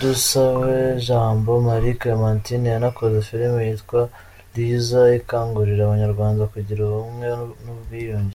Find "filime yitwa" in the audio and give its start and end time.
3.28-4.00